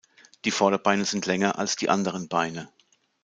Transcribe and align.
Die 0.45 0.49
Vorderbeine 0.49 1.05
sind 1.05 1.27
länger 1.27 1.59
als 1.59 1.75
die 1.75 1.87
anderen 1.87 2.27
Beine. 2.27 2.71